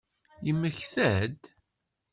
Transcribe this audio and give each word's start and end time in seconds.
Yemmekta-d? 0.45 1.41